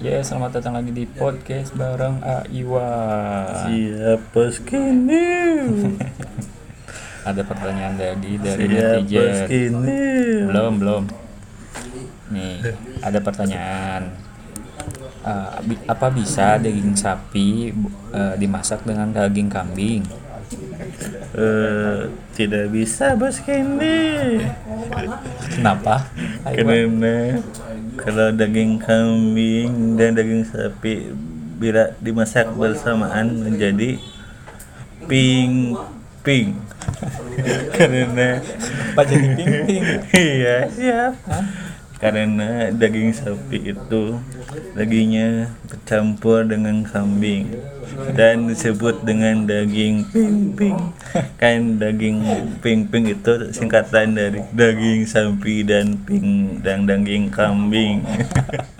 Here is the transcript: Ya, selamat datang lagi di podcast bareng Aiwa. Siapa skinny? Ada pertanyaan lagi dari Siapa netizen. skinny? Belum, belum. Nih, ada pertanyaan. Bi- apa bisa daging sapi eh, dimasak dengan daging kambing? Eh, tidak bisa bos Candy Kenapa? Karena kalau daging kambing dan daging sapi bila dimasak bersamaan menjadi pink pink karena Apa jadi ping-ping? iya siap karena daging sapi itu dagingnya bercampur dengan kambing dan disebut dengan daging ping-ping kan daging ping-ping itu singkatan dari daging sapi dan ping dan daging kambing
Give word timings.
Ya, 0.00 0.24
selamat 0.24 0.60
datang 0.60 0.80
lagi 0.80 0.90
di 0.90 1.04
podcast 1.04 1.76
bareng 1.76 2.24
Aiwa. 2.24 2.88
Siapa 3.68 4.42
skinny? 4.48 5.28
Ada 7.28 7.44
pertanyaan 7.44 8.00
lagi 8.00 8.40
dari 8.40 8.64
Siapa 8.64 9.04
netizen. 9.04 9.34
skinny? 9.44 10.04
Belum, 10.48 10.72
belum. 10.80 11.02
Nih, 12.30 12.62
ada 13.02 13.18
pertanyaan. 13.18 14.02
Bi- 15.66 15.84
apa 15.84 16.06
bisa 16.08 16.56
daging 16.56 16.96
sapi 16.96 17.74
eh, 18.14 18.34
dimasak 18.40 18.86
dengan 18.88 19.12
daging 19.12 19.52
kambing? 19.52 20.06
Eh, 21.30 22.00
tidak 22.34 22.72
bisa 22.74 23.14
bos 23.14 23.38
Candy 23.38 24.40
Kenapa? 25.54 26.08
Karena 26.42 27.38
kalau 28.00 28.32
daging 28.32 28.80
kambing 28.80 29.94
dan 29.94 30.16
daging 30.16 30.42
sapi 30.48 31.12
bila 31.60 31.92
dimasak 32.00 32.48
bersamaan 32.56 33.44
menjadi 33.44 34.00
pink 35.04 35.76
pink 36.24 36.56
karena 37.76 38.40
Apa 38.92 39.02
jadi 39.04 39.28
ping-ping? 39.36 39.84
iya 40.16 40.56
siap 40.68 41.12
karena 42.00 42.72
daging 42.72 43.12
sapi 43.12 43.76
itu 43.76 44.16
dagingnya 44.72 45.52
bercampur 45.68 46.48
dengan 46.48 46.80
kambing 46.80 47.60
dan 48.16 48.48
disebut 48.48 49.04
dengan 49.04 49.44
daging 49.44 50.08
ping-ping 50.08 50.96
kan 51.36 51.76
daging 51.76 52.24
ping-ping 52.64 53.04
itu 53.12 53.52
singkatan 53.52 54.16
dari 54.16 54.40
daging 54.56 55.04
sapi 55.04 55.60
dan 55.60 56.00
ping 56.08 56.64
dan 56.64 56.88
daging 56.88 57.28
kambing 57.28 58.00